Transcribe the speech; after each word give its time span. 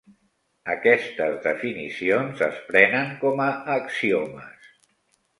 Aquestes 0.75 1.35
definicions 1.43 2.41
es 2.45 2.57
prenen 2.71 3.11
com 3.25 3.43
a 3.45 3.49
axiomes. 3.75 4.73